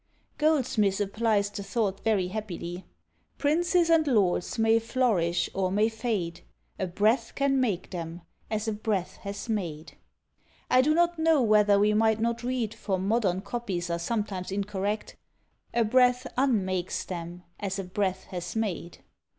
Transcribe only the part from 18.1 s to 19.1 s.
has made.